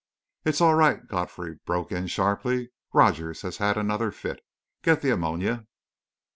"It's 0.45 0.61
all 0.61 0.73
right," 0.73 1.05
Godfrey 1.07 1.59
broke 1.63 1.91
in, 1.91 2.07
sharply, 2.07 2.71
"Rogers 2.91 3.43
has 3.43 3.57
had 3.57 3.77
another 3.77 4.09
fit. 4.09 4.43
Get 4.81 5.03
the 5.03 5.11
ammonia!" 5.13 5.67